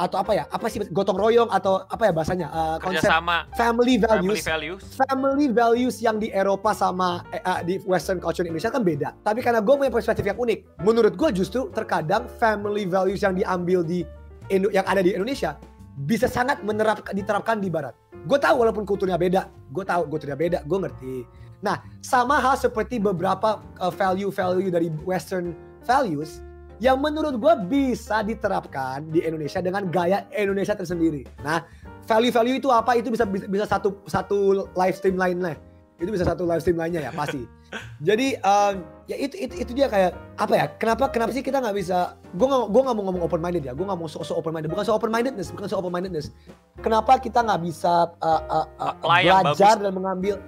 [0.00, 0.44] atau apa ya?
[0.48, 2.48] Apa sih gotong royong atau apa ya bahasanya?
[2.48, 4.82] Uh, konsep Kerjasama family family values values.
[4.96, 9.12] family values yang di Eropa sama eh, di Western culture Indonesia kan beda.
[9.20, 13.84] Tapi karena gue punya perspektif yang unik, menurut gue justru terkadang family values yang diambil
[13.84, 14.06] di
[14.50, 15.54] Indo- yang ada di Indonesia
[16.00, 17.92] bisa sangat menerapkan diterapkan di Barat.
[18.24, 21.14] Gue tahu walaupun kulturnya beda, gue tahu kulturnya beda, gue ngerti.
[21.60, 25.52] Nah, sama hal seperti beberapa uh, value-value dari Western
[25.84, 26.40] values
[26.80, 31.28] yang menurut gue bisa diterapkan di Indonesia dengan gaya Indonesia tersendiri.
[31.44, 31.60] Nah,
[32.08, 32.96] value-value itu apa?
[32.96, 35.60] Itu bisa bisa, bisa satu satu live stream lainnya.
[36.00, 37.44] Itu bisa satu live stream lainnya ya pasti.
[38.08, 40.66] Jadi um, ya itu, itu itu dia kayak apa ya?
[40.80, 42.16] Kenapa kenapa sih kita nggak bisa?
[42.32, 43.76] Gue nggak gue nggak mau ngomong open minded ya.
[43.76, 44.72] Gue nggak mau so, open minded.
[44.72, 46.32] Bukan so open mindedness, bukan so open mindedness.
[46.80, 49.84] Kenapa kita nggak bisa uh, uh, uh, belajar bagus.
[49.84, 50.40] dan mengambil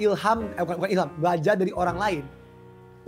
[0.00, 0.16] Hmm.
[0.16, 2.24] ilham, eh, bukan, bukan ilham, belajar dari orang lain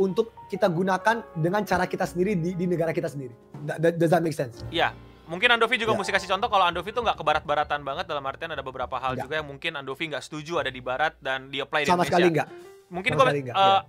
[0.02, 3.32] untuk kita gunakan dengan cara kita sendiri di, di negara kita sendiri.
[3.78, 4.66] Does that make sense?
[4.68, 4.90] Iya.
[5.22, 5.98] Mungkin Andovi juga Ya.
[5.98, 9.14] mesti kasih contoh kalau Andovi tuh nggak ke barat-baratan banget dalam artian ada beberapa hal
[9.14, 9.24] Nggak.
[9.24, 12.10] juga yang mungkin Andovi nggak setuju ada di barat dan di apply di Sama Indonesia.
[12.10, 12.48] sekali enggak.
[12.90, 13.80] Mungkin Sama sekali nggak, uh,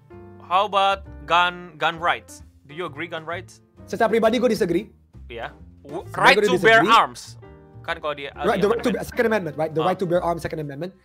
[0.41, 2.45] how about gun gun rights?
[2.63, 3.59] Do you agree gun rights?
[3.83, 4.87] Secara pribadi gue disagree.
[5.27, 5.51] Iya.
[5.83, 6.95] Sebenarnya Right gue to bear disagree.
[6.95, 7.21] arms.
[7.83, 9.67] Kan kalau di Right, the right to bear, Second Amendment, right?
[9.69, 9.87] The Ah.
[9.89, 10.95] right to bear arms, Second Amendment.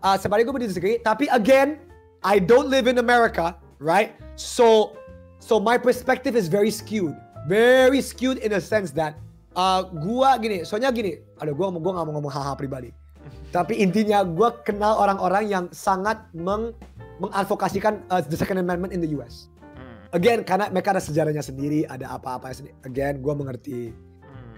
[0.00, 0.96] Uh, sebenarnya gue disagree.
[0.98, 1.76] Tapi again,
[2.22, 4.14] I don't live in America, right?
[4.38, 4.94] So,
[5.42, 7.18] so my perspective is very skewed,
[7.50, 9.18] very skewed in a sense that
[9.58, 12.94] uh, gua gini, soalnya gini, aduh gua gua nggak mau ngomong hal-hal pribadi.
[13.56, 16.72] Tapi intinya gua kenal orang-orang yang sangat meng
[17.20, 19.50] mengadvokasikan uh, the Second Amendment in the US.
[19.76, 22.78] Hmm, Again, karena mereka ada sejarahnya sendiri, ada apa-apa sendiri.
[22.86, 23.92] Again, gua mengerti.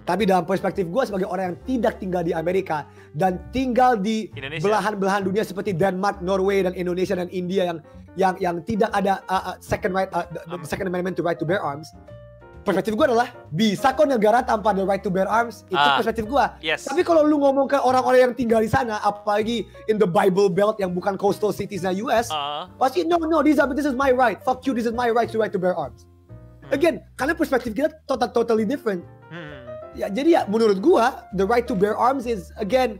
[0.05, 2.85] Tapi dalam perspektif gue sebagai orang yang tidak tinggal di Amerika
[3.17, 4.29] dan tinggal di
[4.61, 7.79] belahan-belahan dunia seperti Denmark, Norway dan Indonesia dan India yang
[8.15, 11.41] yang yang tidak ada uh, uh, second right uh, the, the second amendment to right
[11.41, 11.89] to bear arms.
[12.65, 15.69] Perspektif gue adalah bisa kok negara tanpa the right to bear arms.
[15.69, 16.01] Itu Ah.
[16.01, 16.45] perspektif gue.
[16.65, 16.89] Yes.
[16.89, 20.81] Tapi kalau lu ngomong ke orang-orang yang tinggal di sana, apalagi in the Bible Belt
[20.81, 24.41] yang bukan coastal cities na US, Uh, pasti no no this, this is my right.
[24.41, 26.09] Fuck you, this is my right to right to bear arms.
[26.65, 26.73] Hmm.
[26.73, 29.05] Again, karena perspektif kita total totally different.
[29.29, 29.44] hmm.
[29.95, 32.99] Ya, jadi ya menurut gua the right to bear arms is again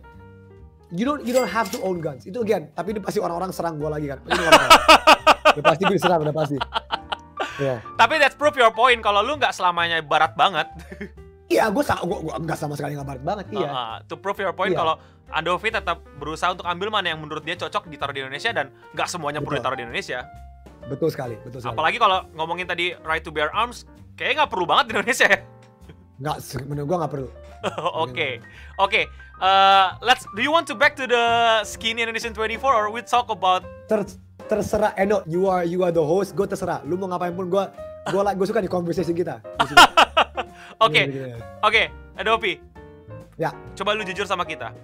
[0.89, 2.23] you don't you don't have to own guns.
[2.23, 4.23] Itu again, tapi ini pasti orang-orang serang gua lagi kan.
[4.23, 6.57] Udah pasti gue diserang, udah pasti.
[7.59, 7.83] Ya.
[7.95, 10.71] Tapi that's prove your point kalau lu nggak selamanya barat banget.
[11.45, 13.69] Iya, gua, sa- gua, gua nggak sama sekali nggak barat banget, iya.
[13.69, 14.81] Uh, to prove your point Iya.
[14.81, 14.95] kalau
[15.29, 19.09] Andovi tetap berusaha untuk ambil mana yang menurut dia cocok ditaruh di Indonesia dan nggak
[19.11, 20.23] semuanya perlu ditaruh di Indonesia.
[20.87, 21.75] Betul sekali, betul sekali.
[21.75, 23.83] Apalagi kalau ngomongin tadi right to bear arms,
[24.15, 25.39] kayaknya nggak perlu banget di Indonesia ya.
[26.21, 26.37] Nggak,
[26.71, 27.29] menurut gua nggak perlu.
[28.05, 28.45] Oke,
[28.77, 29.09] oke.
[29.41, 30.29] Uh, let's.
[30.37, 31.25] Do you want to back to the
[31.65, 33.65] skinny Indonesian 24 or we talk about?
[33.89, 34.05] Ter-
[34.45, 36.85] terserah Eno, you are you are the host, gua terserah.
[36.85, 37.73] Lu mau ngapain pun gua
[38.13, 39.41] gua like gua suka di conversation kita.
[40.85, 41.07] Oke,
[41.63, 41.83] oke.
[42.19, 42.61] Adobe.
[43.41, 43.55] Ya.
[43.73, 44.75] Coba lu jujur sama kita.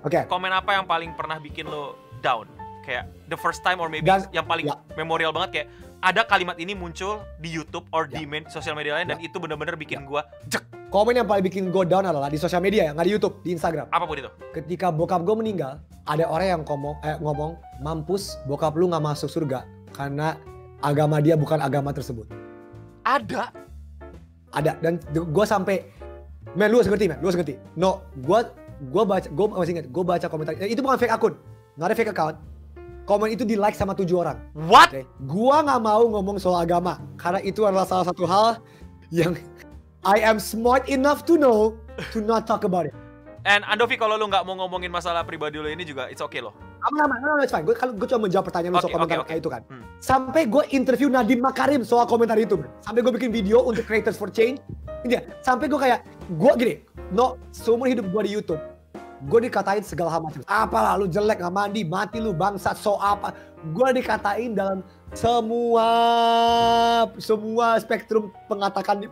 [0.00, 0.24] Oke.
[0.24, 2.48] Komen apa yang paling pernah bikin lo down?
[2.80, 4.78] Kayak the first time or maybe Dan- yang paling ya.
[4.96, 5.68] memorial banget kayak
[6.00, 8.28] ada kalimat ini muncul di YouTube or di Ya.
[8.28, 11.86] main sosial media lain dan itu bener-bener bikin gua jek Komen yang paling bikin gue
[11.86, 13.86] down adalah di sosial media ya, nggak di YouTube, di Instagram.
[13.94, 14.26] apa pun itu.
[14.50, 19.30] Ketika bokap gue meninggal, ada orang yang ngomong, eh, ngomong, mampus bokap lu nggak masuk
[19.30, 19.62] surga
[19.94, 20.34] karena
[20.82, 22.26] agama dia bukan agama tersebut.
[23.06, 23.54] Ada.
[24.50, 25.94] Ada dan gue sampai,
[26.58, 27.54] men lu harus ngerti men, lu harus ngerti.
[27.78, 28.40] No, gue
[28.90, 31.38] gue baca, gue masih ingat, gue baca komentar, eh, itu bukan fake akun,
[31.78, 32.34] nggak ada fake account.
[33.08, 34.38] Komen itu di like sama tujuh orang.
[34.54, 34.92] What?
[34.92, 38.60] Oke, gua nggak mau ngomong soal agama karena itu adalah salah satu hal
[39.10, 39.34] yang
[40.00, 41.76] I am smart enough to know
[42.14, 42.94] to not talk about it.
[43.44, 46.52] And Andovi kalau lu nggak mau ngomongin masalah pribadi lo ini juga it's okay loh.
[46.80, 47.64] Aman aman, aman, it's fine.
[47.64, 49.28] Gue kalau gue cuma menjawab pertanyaan lu soal komentar oke.
[49.28, 49.62] kayak itu kan.
[49.68, 49.84] Hmm.
[50.00, 52.56] Sampai gue interview Nadiem Makarim soal komentar itu.
[52.56, 52.72] man.
[52.80, 54.60] Sampai gue bikin video untuk Creators for Change.
[55.04, 56.04] Ini ya, sampai gue kayak
[56.36, 56.74] gue gini,
[57.12, 58.60] no, seumur hidup gue di YouTube,
[59.28, 60.40] gue dikatain segala hal macam.
[60.48, 63.36] Apalah lu jelek nggak mandi, mati lu bangsat, so apa?
[63.76, 64.80] Gue dikatain dalam
[65.12, 65.88] semua
[67.20, 69.04] semua spektrum pengatakan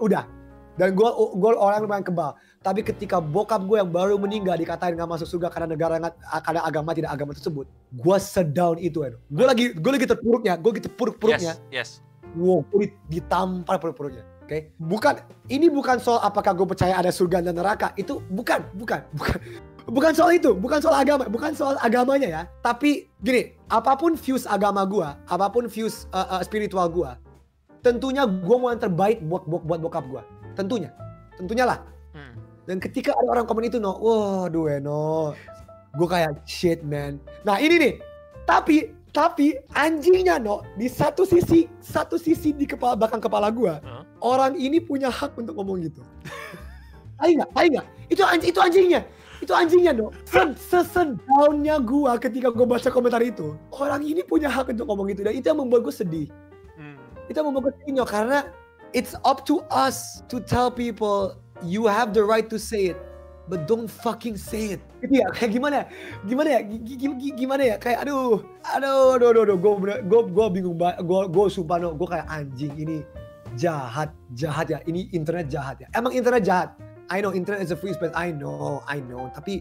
[0.00, 0.28] udah.
[0.74, 1.06] Dan gue
[1.38, 2.34] gue orang yang lumayan kebal.
[2.64, 6.60] Tapi ketika bokap gue yang baru meninggal dikatain gak masuk surga karena negara nggak karena
[6.64, 9.22] agama tidak agama tersebut, gue sedown itu Edo.
[9.30, 11.54] Gue lagi gue lagi terpuruknya, gue lagi terpuruk-puruknya.
[11.70, 12.04] Yes, yes.
[12.34, 14.26] Wow, gue di- ditampar perut-perutnya.
[14.44, 17.96] Oke, bukan ini bukan soal apakah gue percaya ada surga dan neraka.
[17.96, 19.38] Itu bukan, bukan, bukan.
[19.84, 22.42] Bukan soal itu, bukan soal agama, bukan soal agamanya ya.
[22.64, 27.10] Tapi gini, apa pun views agama gue, apa pun views uh, uh, spiritual gue,
[27.84, 30.22] tentunya gue mau yang terbaik buat buat, buat bokap gue.
[30.56, 30.88] Tentunya,
[31.36, 31.84] tentunya lah.
[32.16, 32.32] Hmm.
[32.64, 35.36] Dan ketika ada orang komen itu, no, waduh, no,
[36.00, 37.20] gue kayak shit man.
[37.44, 37.94] Nah ini nih,
[38.48, 44.03] tapi tapi anjingnya no di satu sisi satu sisi di kepala belakang kepala gue, Huh?
[44.20, 46.02] Orang ini punya hak untuk ngomong gitu.
[47.22, 49.00] Ayo nggak, ayo nggak, itu anjing itu anjingnya,
[49.38, 49.92] itu anjingnya.
[50.26, 55.22] Se- Sesedownnya gue ketika gue baca komentar itu, orang ini punya hak untuk ngomong gitu
[55.22, 56.28] dan itu yang membuat gue sedih
[56.74, 56.98] Hmm.
[57.30, 58.50] itu yang membuat gue sedih karena
[58.90, 62.98] it's up to us to tell people you have the right to say it
[63.46, 65.84] but don't fucking say it gitu ya kayak gimana ya?
[66.26, 68.42] gimana ya Gi- gi- gi- gimana ya kayak aduh
[68.74, 69.56] aduh aduh aduh, aduh.
[69.60, 69.72] gue
[70.02, 72.98] gue gue bingung banget gue gue sumpah no gue kayak anjing ini
[73.54, 74.78] jahat jahat ya.
[74.84, 75.88] Ini internet jahat ya.
[75.94, 76.74] Emang internet jahat?
[77.12, 78.14] I know internet is a free space.
[78.16, 79.28] I know I know.
[79.32, 79.60] Tapi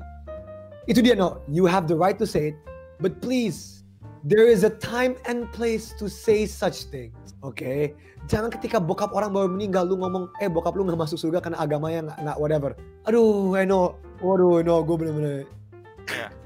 [0.90, 1.42] itu dia no.
[1.50, 2.58] You have the right to say it.
[3.02, 3.84] But please
[4.24, 7.92] there is a time and place to say such things oke
[8.32, 11.60] jangan ketika bokap orang baru meninggal lu ngomong eh bokap lu nggak masuk surga karena
[11.60, 12.72] agamanya nggak nggak whatever.
[13.08, 14.00] Aduh I know.
[14.24, 15.38] Waduh no gue bener-bener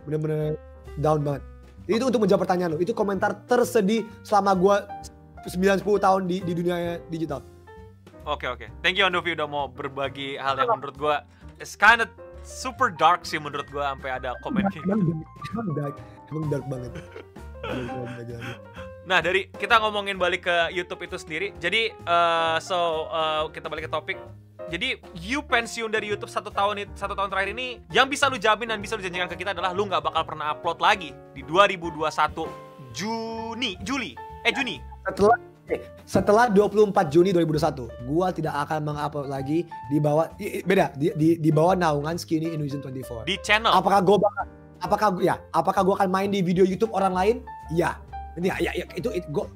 [0.09, 0.57] bener-bener
[0.97, 1.45] down banget.
[1.85, 2.79] Jadi itu untuk menjawab pertanyaan lu.
[2.81, 4.75] Itu komentar tersedih selama gue
[5.47, 7.41] 9-10 tahun di, di dunia digital
[8.27, 8.67] Oke oke.
[8.83, 11.15] Thank you Andovi udah mau berbagi hal yang menurut gua
[11.63, 12.11] it's kind of
[12.43, 15.15] super dark sih menurut gua sampai ada komen kayak gitu.
[15.55, 15.95] emang, dark
[16.27, 16.91] emang dark banget.
[19.07, 23.87] Nah dari kita ngomongin balik ke YouTube itu sendiri, jadi eh, so eh, kita balik
[23.87, 24.19] ke topik.
[24.67, 28.67] Jadi you pensiun dari YouTube satu tahun satu tahun terakhir ini, yang bisa lu jamin
[28.67, 32.03] dan bisa lu janjikan ke kita adalah lu nggak bakal pernah upload lagi di 2021
[32.91, 34.11] Juni, Juli,
[34.43, 34.96] eh Juni.
[35.07, 40.95] Setelah eh, setelah 24 Juni 2021 gua tidak akan mengupload lagi di bawah i- beda
[40.95, 43.71] di, di, di bawah naungan Skinny Indonesian 24 di channel.
[43.71, 44.43] apakah gua bakal
[44.79, 47.35] apakah gua- ya apakah gua akan main di video YouTube orang lain?
[47.71, 47.99] Iya
[48.37, 49.47] ya, ya, ya itu, itu gua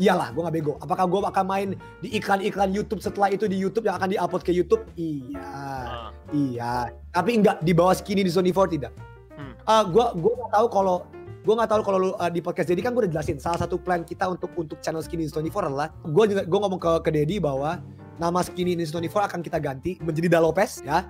[0.00, 0.72] iyalah gua nggak bego.
[0.80, 1.68] Apakah gua akan main
[2.00, 4.82] di iklan-iklan YouTube setelah itu di YouTube yang akan diupload ke YouTube?
[4.96, 5.44] Iya.
[5.44, 6.72] Ah, iya.
[7.12, 8.92] Tapi enggak di bawah Skinny Indonesian 24 tidak.
[9.36, 9.52] Hmm.
[9.62, 10.96] Ah, gua gua tahu kalau
[11.42, 13.74] gue nggak tahu kalau lu uh, di podcast Dedi kan gue udah jelasin salah satu
[13.74, 17.42] plan kita untuk untuk channel Skinny News 24 adalah gue gue ngomong ke ke Dedi
[17.42, 17.82] bahwa
[18.22, 21.02] nama Skinny News 24 akan kita ganti menjadi Dalopes ya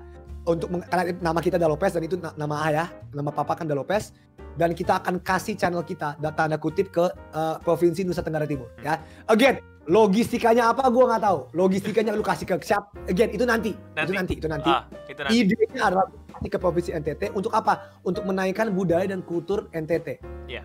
[0.49, 4.17] untuk karena nama kita Dalopes dan itu na- nama ayah nama papa kan Dalopes
[4.57, 8.73] dan kita akan kasih channel kita da- tanda kutip ke uh, provinsi Nusa Tenggara Timur
[8.81, 8.97] ya
[9.29, 14.13] again logistikanya apa gue nggak tahu logistikanya lu kasih ke siap again itu nanti, itu
[14.15, 15.35] nanti itu nanti ah, itu nanti.
[15.43, 16.07] idenya adalah
[16.49, 17.93] ke provinsi NTT untuk apa?
[18.07, 20.23] Untuk menaikkan budaya dan kultur NTT.
[20.49, 20.63] Iya.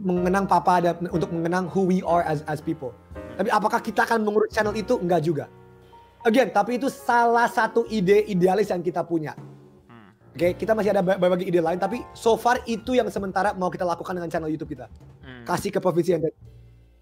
[0.00, 2.94] Mengenang papa dan untuk mengenang who we are as as people.
[3.36, 4.98] Tapi apakah kita akan mengurus channel itu?
[5.00, 5.46] Enggak juga.
[6.22, 9.34] Again, tapi itu salah satu ide idealis yang kita punya.
[9.90, 10.14] Hmm.
[10.36, 13.82] Oke, kita masih ada berbagai ide lain, tapi so far itu yang sementara mau kita
[13.82, 14.86] lakukan dengan channel YouTube kita.
[15.24, 15.42] Hmm.
[15.42, 16.36] Kasih ke provinsi NTT.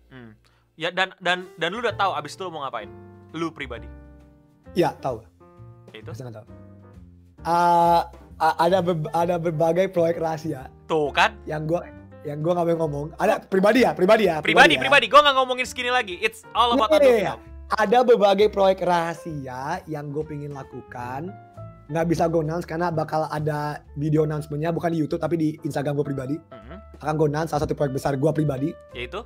[0.09, 0.33] Hmm.
[0.81, 2.89] Ya dan dan dan lu udah tahu abis itu lu mau ngapain?
[3.37, 3.87] Lu pribadi.
[4.73, 5.21] Iya, tahu.
[5.93, 6.11] Ya itu.
[6.15, 6.70] Nggak tahu.
[7.43, 11.37] Ah, ah, ada ber- ada berbagai proyek rahasia Tuh kan?
[11.45, 11.85] yang gua
[12.21, 13.05] yang gua nggak mau ngomong.
[13.17, 14.45] Ada pribadi ya, pribadi ya.
[14.45, 14.81] Pribadi, ya.
[14.81, 15.07] pribadi.
[15.09, 16.21] Gua nggak ngomongin skinny lagi.
[16.21, 17.39] It's all about Iya, iya, now.
[17.71, 21.31] Ada berbagai proyek rahasia yang gue pengen lakukan
[21.91, 25.99] nggak bisa gue announce karena bakal ada video announcement-nya bukan di YouTube tapi di Instagram
[25.99, 26.37] gue pribadi.
[26.39, 26.77] Mhm.
[27.03, 28.71] Akan gue announce salah satu proyek besar gue pribadi.
[28.95, 29.23] Yaitu?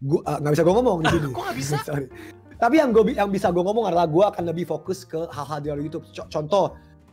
[0.00, 1.26] Gue eh, nggak bisa gue ngomong di sini.
[1.32, 1.76] Kok nggak bisa?
[1.88, 2.06] Sorry.
[2.58, 5.66] Tapi yang gue yang bisa gue ngomong adalah gue akan lebih fokus ke hal-hal di
[5.70, 6.04] luar YouTube.
[6.12, 6.28] Co-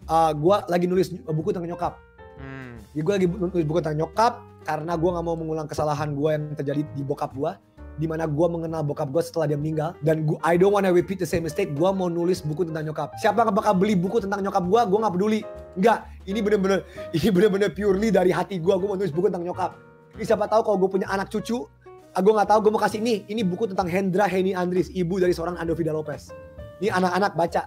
[0.06, 1.94] contoh, gue lagi nulis buku tentang nyokap.
[2.38, 2.78] Hmm.
[2.94, 4.34] Jadi gue lagi nulis buku tentang nyokap
[4.66, 7.54] karena gue nggak mau mengulang kesalahan gue yang terjadi di bokap gue.
[7.96, 11.16] Di mana gue mengenal bokap gue setelah dia meninggal dan gue I don't wanna repeat
[11.16, 11.72] the same mistake.
[11.74, 13.16] Gue mau nulis buku tentang nyokap.
[13.24, 14.82] Siapa yang bakal beli buku tentang nyokap gue?
[14.92, 15.42] Gue nggak peduli.
[15.80, 16.00] Enggak.
[16.28, 16.84] Ini bener-bener
[17.16, 18.74] ini bener-bener purely dari hati gue.
[18.76, 19.80] Gue mau nulis buku tentang nyokap.
[20.16, 21.68] Ini siapa tahu kalau gue punya anak cucu,
[22.16, 23.28] ah, gue nggak tahu gue mau kasih ini.
[23.28, 26.32] Ini buku tentang Hendra Heni Andris, ibu dari seorang Andovida Lopez.
[26.80, 27.64] Ini anak-anak baca,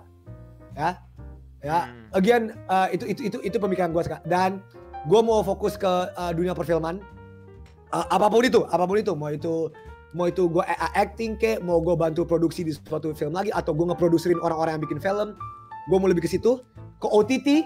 [0.76, 0.90] ya,
[1.62, 1.90] ya.
[1.90, 2.18] Hmm.
[2.18, 4.24] Again, uh, itu itu itu itu pemikiran gue sekarang.
[4.26, 4.50] Dan
[5.06, 7.02] gue mau fokus ke uh, dunia perfilman.
[7.88, 9.72] Uh, apa pun itu, apa pun itu, mau itu
[10.12, 10.64] mau itu gue
[10.96, 14.84] acting ke, mau gue bantu produksi di suatu film lagi, atau gue ngeproduserin orang-orang yang
[14.84, 15.36] bikin film,
[15.88, 16.60] gue mau lebih ke situ.
[16.98, 17.64] Ke OTT,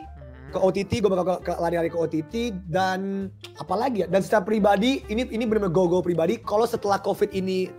[0.52, 0.68] ke Hmm.
[0.68, 2.34] OTT gue bakal ke, ke lari-lari ke OTT
[2.68, 7.00] dan apa lagi ya dan secara pribadi ini ini benar-benar go go pribadi kalau setelah
[7.00, 7.72] covid ini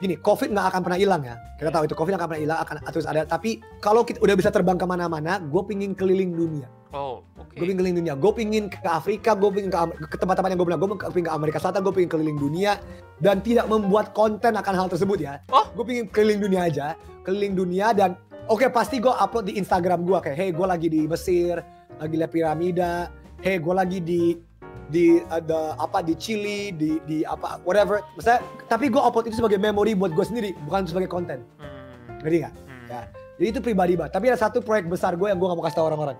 [0.00, 1.36] gini covid nggak akan pernah hilang ya.
[1.60, 3.22] Kita tahu itu covid nggak akan pernah hilang akan terus ada.
[3.28, 6.66] Tapi kalau kita udah bisa terbang ke mana-mana gue pingin keliling dunia.
[6.90, 7.54] Oh, oke.
[7.54, 8.14] gue pingin keliling dunia.
[8.18, 9.78] Gue pingin ke Afrika gue pingin ke,
[10.10, 10.80] ke tempat-tempat yang gue bilang.
[10.80, 12.80] Gue pingin ke Amerika Selatan gue pingin keliling dunia.
[13.20, 15.38] Dan tidak membuat konten akan hal tersebut ya.
[15.52, 15.68] Oh.
[15.76, 16.96] gue pingin keliling dunia aja.
[17.22, 18.16] Keliling dunia dan
[18.48, 21.60] oke pasti gue upload di Instagram gue kayak hey gue lagi di Mesir
[22.00, 23.12] lagi lihat piramida.
[23.44, 24.49] Hey gue lagi di
[24.90, 29.56] di ada apa di Chili di di apa whatever Maksudnya, tapi gue upload itu sebagai
[29.56, 32.18] memori buat gue sendiri bukan sebagai konten Hmm.
[32.20, 32.86] ngerti nggak Hmm.
[32.86, 33.02] Ya.
[33.36, 35.76] jadi itu pribadi banget tapi ada satu proyek besar gue yang gue gak mau kasih
[35.76, 36.18] tau orang-orang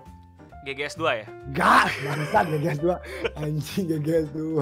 [0.61, 1.25] GGS 2 ya?
[1.51, 2.93] Gak, bangsat GGS 2
[3.35, 4.61] Anjing GGS 2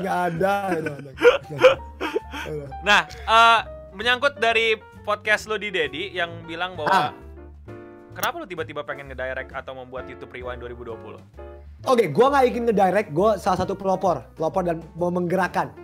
[0.00, 0.54] Gak ada.
[2.80, 3.60] Nah, eh,
[3.92, 7.10] menyangkut dari podcast lo di Dedi yang bilang bahwa Ah.
[8.14, 11.20] Kenapa lo tiba-tiba pengen ngedirect atau membuat YouTube Rewind 2020?
[11.84, 15.83] Oke, gue gak ingin ngedirect Gue salah satu pelopor Pelopor dan mau menggerakkan